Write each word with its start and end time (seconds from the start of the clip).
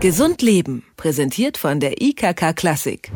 Gesund 0.00 0.40
Leben, 0.40 0.82
präsentiert 0.96 1.58
von 1.58 1.78
der 1.78 2.00
IKK 2.00 2.54
Klassik. 2.54 3.12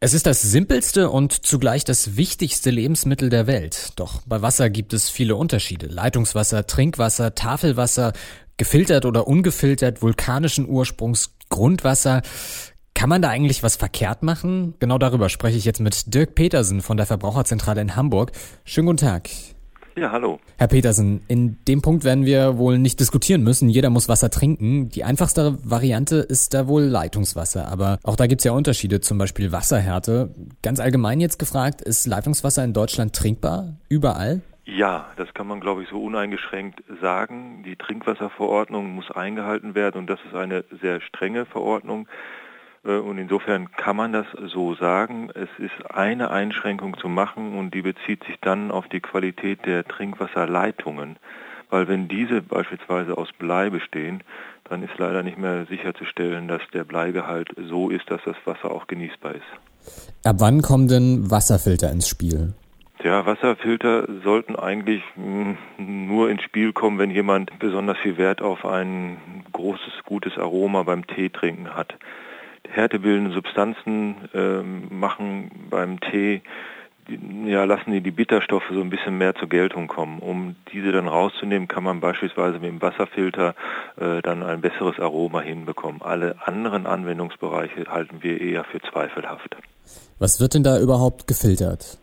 Es 0.00 0.14
ist 0.14 0.24
das 0.24 0.40
simpelste 0.40 1.10
und 1.10 1.44
zugleich 1.44 1.84
das 1.84 2.16
wichtigste 2.16 2.70
Lebensmittel 2.70 3.28
der 3.28 3.46
Welt. 3.46 3.90
Doch 3.96 4.22
bei 4.24 4.40
Wasser 4.40 4.70
gibt 4.70 4.94
es 4.94 5.10
viele 5.10 5.36
Unterschiede. 5.36 5.88
Leitungswasser, 5.88 6.66
Trinkwasser, 6.66 7.34
Tafelwasser, 7.34 8.14
gefiltert 8.56 9.04
oder 9.04 9.26
ungefiltert, 9.26 10.00
vulkanischen 10.00 10.66
Ursprungs, 10.66 11.34
Grundwasser. 11.50 12.22
Kann 12.94 13.10
man 13.10 13.20
da 13.20 13.28
eigentlich 13.28 13.62
was 13.62 13.76
verkehrt 13.76 14.22
machen? 14.22 14.72
Genau 14.78 14.96
darüber 14.96 15.28
spreche 15.28 15.58
ich 15.58 15.66
jetzt 15.66 15.80
mit 15.80 16.14
Dirk 16.14 16.34
Petersen 16.34 16.80
von 16.80 16.96
der 16.96 17.04
Verbraucherzentrale 17.04 17.82
in 17.82 17.94
Hamburg. 17.94 18.32
Schönen 18.64 18.86
guten 18.86 19.04
Tag. 19.04 19.28
Ja, 19.98 20.12
hallo. 20.12 20.40
Herr 20.58 20.68
Petersen, 20.68 21.22
in 21.26 21.56
dem 21.64 21.80
Punkt 21.80 22.04
werden 22.04 22.26
wir 22.26 22.58
wohl 22.58 22.78
nicht 22.78 23.00
diskutieren 23.00 23.42
müssen. 23.42 23.70
Jeder 23.70 23.88
muss 23.88 24.10
Wasser 24.10 24.28
trinken. 24.28 24.90
Die 24.90 25.04
einfachste 25.04 25.58
Variante 25.64 26.16
ist 26.16 26.52
da 26.52 26.68
wohl 26.68 26.82
Leitungswasser. 26.82 27.68
Aber 27.68 27.98
auch 28.02 28.16
da 28.16 28.26
gibt's 28.26 28.44
ja 28.44 28.52
Unterschiede, 28.52 29.00
zum 29.00 29.16
Beispiel 29.16 29.52
Wasserhärte. 29.52 30.34
Ganz 30.62 30.80
allgemein 30.80 31.18
jetzt 31.18 31.38
gefragt, 31.38 31.80
ist 31.80 32.06
Leitungswasser 32.06 32.62
in 32.62 32.74
Deutschland 32.74 33.16
trinkbar? 33.16 33.76
Überall? 33.88 34.42
Ja, 34.66 35.06
das 35.16 35.32
kann 35.32 35.46
man, 35.46 35.60
glaube 35.60 35.82
ich, 35.82 35.88
so 35.88 36.02
uneingeschränkt 36.02 36.82
sagen. 37.00 37.62
Die 37.64 37.76
Trinkwasserverordnung 37.76 38.90
muss 38.90 39.10
eingehalten 39.10 39.74
werden 39.74 39.98
und 39.98 40.10
das 40.10 40.20
ist 40.28 40.34
eine 40.34 40.64
sehr 40.82 41.00
strenge 41.00 41.46
Verordnung. 41.46 42.06
Äh, 42.86 42.98
und 42.98 43.18
insofern 43.18 43.70
kann 43.72 43.96
man 43.96 44.12
das 44.12 44.26
so 44.46 44.74
sagen. 44.74 45.30
Es 45.34 45.48
ist 45.58 45.90
eine 45.90 46.30
Einschränkung 46.30 46.96
zu 46.98 47.08
machen 47.08 47.58
und 47.58 47.74
die 47.74 47.82
bezieht 47.82 48.24
sich 48.24 48.36
dann 48.40 48.70
auf 48.70 48.88
die 48.88 49.00
Qualität 49.00 49.66
der 49.66 49.84
Trinkwasserleitungen. 49.84 51.16
Weil 51.68 51.88
wenn 51.88 52.06
diese 52.06 52.42
beispielsweise 52.42 53.18
aus 53.18 53.28
Blei 53.38 53.70
bestehen, 53.70 54.22
dann 54.64 54.82
ist 54.82 54.96
leider 54.98 55.22
nicht 55.22 55.38
mehr 55.38 55.66
sicherzustellen, 55.66 56.46
dass 56.46 56.62
der 56.72 56.84
Bleigehalt 56.84 57.48
so 57.68 57.90
ist, 57.90 58.08
dass 58.08 58.20
das 58.24 58.36
Wasser 58.44 58.70
auch 58.70 58.86
genießbar 58.86 59.34
ist. 59.34 60.24
Ab 60.24 60.36
wann 60.38 60.62
kommen 60.62 60.88
denn 60.88 61.30
Wasserfilter 61.30 61.90
ins 61.90 62.08
Spiel? 62.08 62.54
Ja, 63.02 63.26
Wasserfilter 63.26 64.06
sollten 64.24 64.56
eigentlich 64.56 65.02
hm, 65.14 65.56
nur 65.76 66.30
ins 66.30 66.42
Spiel 66.42 66.72
kommen, 66.72 66.98
wenn 66.98 67.10
jemand 67.10 67.56
besonders 67.58 67.98
viel 67.98 68.16
Wert 68.16 68.42
auf 68.42 68.64
ein 68.64 69.44
großes, 69.52 70.04
gutes 70.04 70.38
Aroma 70.38 70.82
beim 70.84 71.06
Tee 71.06 71.30
trinken 71.30 71.74
hat 71.74 71.96
härtebildende 72.76 73.32
Substanzen 73.32 74.16
äh, 74.34 74.62
machen 74.92 75.50
beim 75.70 76.00
Tee, 76.00 76.42
ja, 77.46 77.64
lassen 77.64 77.92
die 77.92 78.00
die 78.00 78.10
Bitterstoffe 78.10 78.68
so 78.72 78.80
ein 78.80 78.90
bisschen 78.90 79.16
mehr 79.16 79.34
zur 79.34 79.48
Geltung 79.48 79.86
kommen. 79.86 80.18
Um 80.18 80.56
diese 80.72 80.92
dann 80.92 81.08
rauszunehmen, 81.08 81.68
kann 81.68 81.84
man 81.84 82.00
beispielsweise 82.00 82.58
mit 82.58 82.64
dem 82.64 82.82
Wasserfilter 82.82 83.54
äh, 83.96 84.22
dann 84.22 84.42
ein 84.42 84.60
besseres 84.60 84.98
Aroma 84.98 85.40
hinbekommen. 85.40 86.02
Alle 86.02 86.36
anderen 86.44 86.86
Anwendungsbereiche 86.86 87.86
halten 87.88 88.22
wir 88.22 88.40
eher 88.40 88.64
für 88.64 88.80
zweifelhaft. 88.80 89.56
Was 90.18 90.40
wird 90.40 90.54
denn 90.54 90.64
da 90.64 90.80
überhaupt 90.80 91.26
gefiltert? 91.26 91.98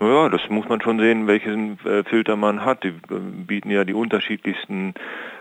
Ja, 0.00 0.28
das 0.28 0.40
muss 0.48 0.68
man 0.68 0.80
schon 0.80 1.00
sehen, 1.00 1.26
welchen 1.26 1.78
äh, 1.84 2.04
Filter 2.04 2.36
man 2.36 2.64
hat. 2.64 2.84
Die 2.84 2.88
äh, 2.88 3.18
bieten 3.46 3.70
ja 3.70 3.84
die 3.84 3.94
unterschiedlichsten 3.94 4.94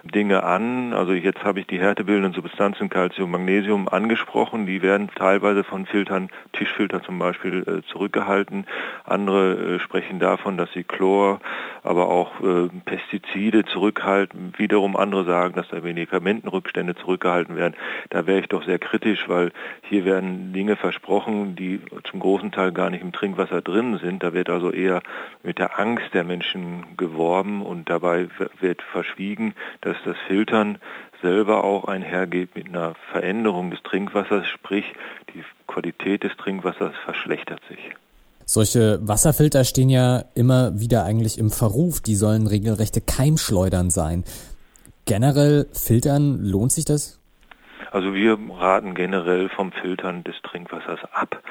Dinge 0.08 0.44
an. 0.44 0.94
Also 0.94 1.14
jetzt 1.14 1.44
habe 1.44 1.60
ich 1.60 1.68
die 1.68 1.80
härtebildenden 1.80 2.34
Substanzen 2.34 2.90
Calcium, 2.90 3.32
Magnesium 3.32 3.88
angesprochen. 3.88 4.66
Die 4.66 4.82
werden 4.82 5.10
teilweise 5.16 5.64
von 5.64 5.86
Filtern, 5.86 6.30
Tischfilter 6.54 7.04
zum 7.04 7.20
Beispiel, 7.20 7.64
äh, 7.68 7.88
zurückgehalten. 7.92 8.66
Andere 9.06 9.76
äh, 9.76 9.80
sprechen 9.80 10.20
davon, 10.20 10.58
dass 10.58 10.72
sie 10.74 10.84
Chlor, 10.84 11.40
aber 11.84 12.10
auch 12.10 12.42
äh, 12.42 12.70
Pestizide 12.86 13.66
zurückhalten. 13.66 14.54
Wiederum 14.58 14.96
andere 14.96 15.26
sagen, 15.26 15.54
dass 15.56 15.68
da 15.70 15.80
Medikamentenrückstände 15.80 16.96
zurückgehalten 16.96 17.56
werden. 17.56 17.76
Da 18.10 18.26
wäre 18.26 18.40
ich 18.40 18.48
doch 18.48 18.64
sehr 18.64 18.80
kritisch, 18.80 19.28
weil 19.28 19.52
hier 19.82 20.06
werden 20.06 20.54
Dinge 20.54 20.76
versprochen, 20.76 21.56
die 21.56 21.82
zum 22.10 22.20
großen 22.20 22.52
Teil 22.52 22.72
gar 22.72 22.90
nicht 22.90 23.02
im 23.02 23.12
Trinkwasser 23.12 23.62
drin 23.62 24.00
sind. 24.02 24.24
Da 24.24 24.34
wird 24.34 24.50
also 24.50 24.72
eher 24.72 25.02
mit 25.44 25.60
der 25.60 25.80
Angst 25.80 26.14
der 26.14 26.24
Menschen 26.24 26.98
geworben 26.98 27.62
und 27.62 27.90
dabei 27.90 28.28
wird 28.60 28.82
verschwiegen, 28.82 29.54
dass 29.82 29.97
dass 30.06 30.16
das 30.16 30.28
Filtern 30.28 30.78
selber 31.22 31.64
auch 31.64 31.86
einhergeht 31.86 32.56
mit 32.56 32.68
einer 32.68 32.96
Veränderung 33.12 33.72
des 33.72 33.82
Trinkwassers, 33.84 34.46
sprich 34.48 34.86
die 35.34 35.44
Qualität 35.68 36.24
des 36.24 36.36
Trinkwassers 36.38 36.94
verschlechtert 37.04 37.62
sich. 37.68 37.80
Solche 38.46 39.00
Wasserfilter 39.06 39.66
stehen 39.66 39.90
ja 39.90 40.24
immer 40.34 40.80
wieder 40.80 41.04
eigentlich 41.04 41.38
im 41.38 41.52
Verruf. 41.52 42.00
Die 42.00 42.16
sollen 42.16 42.48
regelrechte 42.48 43.02
Keimschleudern 43.02 43.90
sein. 43.90 44.24
Generell 45.06 45.68
filtern, 45.74 46.40
lohnt 46.42 46.72
sich 46.72 46.86
das? 46.86 47.20
Also 47.92 48.14
wir 48.14 48.38
raten 48.60 48.94
generell 48.94 49.50
vom 49.50 49.72
Filtern 49.72 50.24
des 50.24 50.36
Trinkwassers 50.42 51.00
ab. 51.12 51.42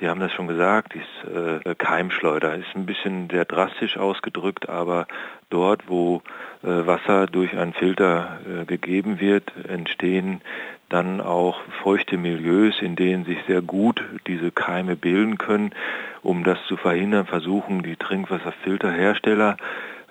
Sie 0.00 0.08
haben 0.08 0.20
das 0.20 0.32
schon 0.32 0.48
gesagt, 0.48 0.94
dieses 0.94 1.64
äh, 1.64 1.74
Keimschleuder 1.76 2.54
ist 2.56 2.74
ein 2.74 2.86
bisschen 2.86 3.28
sehr 3.30 3.44
drastisch 3.44 3.96
ausgedrückt, 3.96 4.68
aber 4.68 5.06
dort, 5.50 5.88
wo 5.88 6.22
äh, 6.62 6.86
Wasser 6.86 7.26
durch 7.26 7.56
einen 7.56 7.74
Filter 7.74 8.40
äh, 8.46 8.64
gegeben 8.64 9.20
wird, 9.20 9.52
entstehen 9.68 10.40
dann 10.88 11.20
auch 11.20 11.60
feuchte 11.82 12.16
Milieus, 12.18 12.80
in 12.80 12.96
denen 12.96 13.24
sich 13.24 13.38
sehr 13.46 13.62
gut 13.62 14.02
diese 14.26 14.50
Keime 14.50 14.96
bilden 14.96 15.38
können. 15.38 15.72
Um 16.22 16.44
das 16.44 16.58
zu 16.66 16.76
verhindern, 16.76 17.26
versuchen 17.26 17.82
die 17.82 17.96
Trinkwasserfilterhersteller 17.96 19.56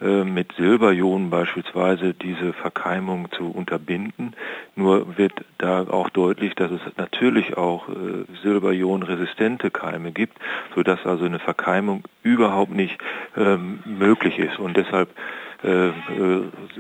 mit 0.04 0.54
Silberionen 0.58 1.30
beispielsweise 1.30 2.14
diese 2.14 2.54
Verkeimung 2.54 3.30
zu 3.32 3.50
unterbinden. 3.50 4.36
Nur 4.76 5.18
wird 5.18 5.34
da 5.58 5.88
auch 5.88 6.10
deutlich, 6.10 6.56
dass 6.56 6.72
es 6.72 6.82
natürlich 6.98 7.58
auch 7.58 7.88
äh, 7.90 8.26
Silberionresistente 8.42 9.72
Keime 9.72 10.12
gibt, 10.12 10.38
sodass 10.76 11.06
also 11.06 11.26
eine 11.26 11.40
Verkeimung 11.40 12.04
überhaupt 12.22 12.74
nicht 12.74 12.98
ähm, 13.38 13.80
möglich 13.86 14.40
ist. 14.40 14.60
Und 14.60 14.78
deshalb 14.78 15.10
äh, 15.64 15.88
äh 15.88 15.94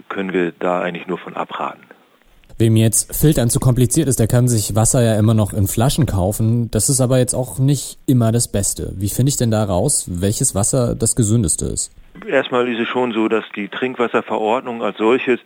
können 0.10 0.34
wir 0.34 0.52
da 0.60 0.82
eigentlich 0.82 1.08
nur 1.08 1.18
von 1.18 1.36
abraten. 1.36 1.84
Wem 2.58 2.76
jetzt 2.76 3.16
Filtern 3.16 3.50
zu 3.50 3.60
kompliziert 3.60 4.08
ist, 4.08 4.20
der 4.20 4.28
kann 4.28 4.48
sich 4.48 4.76
Wasser 4.76 5.02
ja 5.02 5.18
immer 5.18 5.34
noch 5.34 5.54
in 5.54 5.68
Flaschen 5.68 6.06
kaufen. 6.06 6.70
Das 6.70 6.90
ist 6.90 7.02
aber 7.02 7.18
jetzt 7.18 7.34
auch 7.34 7.58
nicht 7.58 7.98
immer 8.06 8.32
das 8.32 8.48
Beste. 8.48 8.94
Wie 8.96 9.10
finde 9.10 9.30
ich 9.30 9.38
denn 9.38 9.50
da 9.50 9.64
raus, 9.64 10.06
welches 10.08 10.54
Wasser 10.54 10.94
das 10.94 11.16
gesündeste 11.16 11.66
ist? 11.66 11.92
Erstmal 12.28 12.68
ist 12.68 12.80
es 12.80 12.88
schon 12.88 13.12
so, 13.12 13.28
dass 13.28 13.44
die 13.56 13.70
Trinkwasserverordnung 13.70 14.84
als 14.84 14.98
solches 14.98 15.40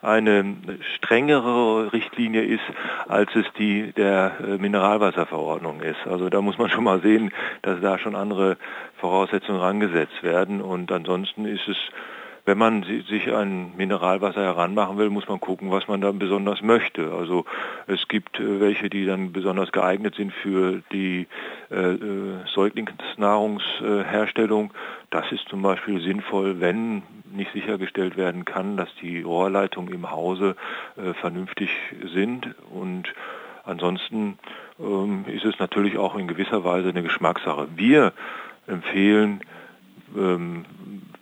eine 0.00 0.56
strengere 0.96 1.92
Richtlinie 1.92 2.42
ist, 2.42 2.64
als 3.08 3.34
es 3.36 3.46
die 3.58 3.92
der 3.92 4.32
äh, 4.40 4.58
Mineralwasserverordnung 4.58 5.80
ist. 5.80 6.06
Also 6.06 6.30
da 6.30 6.40
muss 6.40 6.58
man 6.58 6.70
schon 6.70 6.84
mal 6.84 7.00
sehen, 7.00 7.30
dass 7.62 7.80
da 7.80 7.98
schon 7.98 8.14
andere 8.14 8.56
Voraussetzungen 8.98 9.60
rangesetzt 9.60 10.22
werden. 10.22 10.60
Und 10.60 10.90
ansonsten 10.92 11.46
ist 11.46 11.68
es 11.68 11.76
wenn 12.46 12.58
man 12.58 12.82
sich 12.82 13.32
ein 13.32 13.74
Mineralwasser 13.76 14.42
heranmachen 14.42 14.98
will, 14.98 15.08
muss 15.10 15.28
man 15.28 15.40
gucken, 15.40 15.70
was 15.70 15.86
man 15.88 16.02
da 16.02 16.12
besonders 16.12 16.62
möchte. 16.62 17.12
Also 17.12 17.44
es 17.86 18.06
gibt 18.08 18.38
äh, 18.38 18.60
welche, 18.60 18.90
die 18.90 19.06
dann 19.06 19.32
besonders 19.32 19.72
geeignet 19.72 20.14
sind 20.14 20.30
für 20.32 20.82
die 20.92 21.26
äh, 21.70 21.94
äh, 21.94 22.44
Säuglingsnahrungsherstellung. 22.54 24.74
Das 25.10 25.32
ist 25.32 25.48
zum 25.48 25.62
Beispiel 25.62 26.02
sinnvoll, 26.02 26.60
wenn 26.60 27.02
nicht 27.32 27.52
sichergestellt 27.52 28.16
werden 28.16 28.44
kann, 28.44 28.76
dass 28.76 28.88
die 29.00 29.22
Rohrleitungen 29.22 29.94
im 29.94 30.10
Hause 30.10 30.56
äh, 30.96 31.14
vernünftig 31.14 31.70
sind 32.12 32.54
und 32.70 33.14
Ansonsten 33.66 34.38
ähm, 34.78 35.24
ist 35.26 35.46
es 35.46 35.58
natürlich 35.58 35.96
auch 35.96 36.16
in 36.16 36.28
gewisser 36.28 36.64
Weise 36.64 36.90
eine 36.90 37.02
Geschmackssache. 37.02 37.66
Wir 37.76 38.12
empfehlen 38.66 39.40
ähm, 40.14 40.66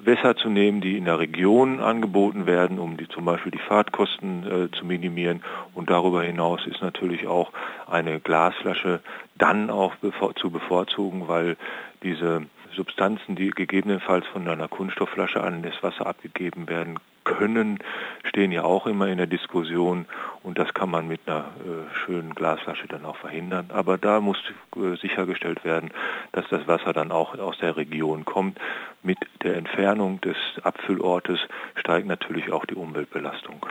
Wässer 0.05 0.37
zu 0.37 0.49
nehmen, 0.49 0.81
die 0.81 0.97
in 0.97 1.05
der 1.05 1.19
Region 1.19 1.81
angeboten 1.81 2.47
werden, 2.47 2.79
um 2.79 2.97
die, 2.97 3.09
zum 3.09 3.25
Beispiel 3.25 3.53
die 3.53 3.59
Fahrtkosten 3.59 4.45
äh, 4.45 4.77
zu 4.77 4.85
minimieren. 4.85 5.43
Und 5.75 5.91
darüber 5.91 6.23
hinaus 6.23 6.67
ist 6.67 6.83
natürlich 6.83 7.27
auch 7.27 7.53
eine 7.89 8.19
Glasflasche 8.19 9.01
dann 9.39 9.71
auch 9.71 9.95
bevor, 9.97 10.35
zu 10.35 10.51
bevorzugen, 10.51 11.29
weil 11.29 11.57
diese 12.03 12.43
Substanzen, 12.75 13.37
die 13.37 13.51
gegebenenfalls 13.51 14.27
von 14.27 14.49
einer 14.49 14.69
Kunststoffflasche 14.69 15.43
an 15.43 15.63
das 15.63 15.83
Wasser 15.83 16.07
abgegeben 16.07 16.69
werden 16.69 16.99
können, 17.25 17.79
stehen 18.25 18.53
ja 18.53 18.65
auch 18.65 18.87
immer 18.87 19.07
in 19.09 19.19
der 19.19 19.27
Diskussion 19.27 20.07
und 20.43 20.59
das 20.59 20.75
kann 20.75 20.91
man 20.91 21.07
mit 21.07 21.21
einer 21.27 21.41
äh, 21.41 21.95
schönen 22.05 22.35
Glasflasche 22.35 22.89
dann 22.89 23.05
auch 23.05 23.17
verhindern. 23.17 23.67
Aber 23.73 23.99
da 23.99 24.21
muss 24.21 24.39
äh, 24.77 24.97
sichergestellt 24.97 25.65
werden, 25.65 25.91
dass 26.33 26.45
das 26.51 26.67
Wasser 26.67 26.93
dann 26.93 27.13
auch 27.13 27.39
aus 27.39 27.59
der 27.59 27.77
Region 27.77 28.25
kommt. 28.25 28.59
Mit 29.03 29.19
der 29.43 29.57
Entfernung 29.57 30.21
des 30.21 30.37
Abfüllortes 30.63 31.39
steigt 31.77 32.07
natürlich 32.07 32.53
auch 32.53 32.67
die 32.67 32.75
Umweltbelastung. 32.75 33.67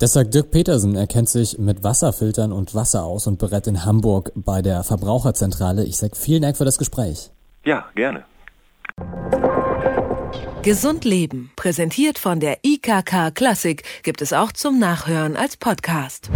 Das 0.00 0.12
sagt 0.12 0.32
Dirk 0.32 0.52
Petersen. 0.52 0.94
Er 0.94 1.08
kennt 1.08 1.28
sich 1.28 1.58
mit 1.58 1.82
Wasserfiltern 1.82 2.52
und 2.52 2.72
Wasser 2.74 3.02
aus 3.02 3.26
und 3.26 3.40
berät 3.40 3.66
in 3.66 3.84
Hamburg 3.84 4.30
bei 4.36 4.62
der 4.62 4.84
Verbraucherzentrale. 4.84 5.84
Ich 5.84 5.96
sage 5.96 6.14
vielen 6.14 6.42
Dank 6.42 6.56
für 6.56 6.64
das 6.64 6.78
Gespräch. 6.78 7.30
Ja, 7.64 7.86
gerne. 7.96 8.24
Gesund 10.68 11.06
Leben, 11.06 11.50
präsentiert 11.56 12.18
von 12.18 12.40
der 12.40 12.58
IKK 12.62 13.30
Klassik, 13.34 13.84
gibt 14.02 14.20
es 14.20 14.34
auch 14.34 14.52
zum 14.52 14.78
Nachhören 14.78 15.34
als 15.34 15.56
Podcast. 15.56 16.28